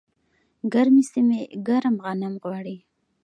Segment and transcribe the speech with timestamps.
[0.73, 2.77] ګرمې سیمې ګرم غنم غواړي.